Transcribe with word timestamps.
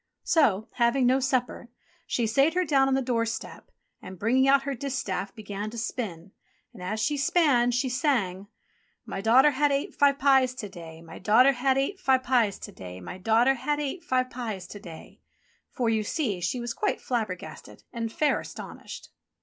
So, 0.23 0.67
having 0.77 1.05
no 1.05 1.19
supper, 1.19 1.69
she 2.07 2.25
sate 2.25 2.55
her 2.55 2.65
down 2.65 2.87
on 2.87 2.95
the 2.95 3.03
doorstep, 3.03 3.69
and, 4.01 4.17
bringing 4.17 4.47
out 4.47 4.63
her 4.63 4.73
distaff, 4.73 5.35
began 5.35 5.69
to 5.69 5.77
spin. 5.77 6.31
And 6.73 6.81
as 6.81 6.99
she 6.99 7.17
span 7.17 7.69
she 7.69 7.87
sang: 7.87 8.47
"My 9.05 9.21
daughter 9.21 9.51
ha' 9.51 9.69
ate 9.69 9.93
five 9.93 10.17
pies 10.17 10.55
to 10.55 10.69
day, 10.69 11.03
My 11.03 11.19
daughter 11.19 11.53
ha' 11.53 11.77
ate 11.77 11.99
five 11.99 12.23
pies 12.23 12.57
to 12.57 12.71
day, 12.71 12.99
My 12.99 13.19
daughter 13.19 13.53
ha' 13.53 13.77
ate 13.77 14.03
five 14.03 14.31
pies 14.31 14.65
to 14.69 14.79
day," 14.79 15.21
for, 15.69 15.91
see 16.01 16.35
you, 16.37 16.41
she 16.41 16.59
was 16.59 16.73
quite 16.73 16.99
flabbergasted 16.99 17.83
and 17.93 18.11
fair 18.11 18.39
astonished. 18.39 19.09